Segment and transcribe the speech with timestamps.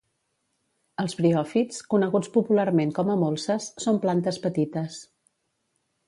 [1.01, 4.97] Els briòfits, coneguts popularment com a molses, són plantes petites